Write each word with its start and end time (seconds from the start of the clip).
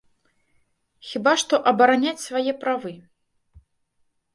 Хіба 1.11 1.31
што 1.43 1.55
абараняць 1.75 2.17
свае 2.27 2.51
правы. 2.67 2.99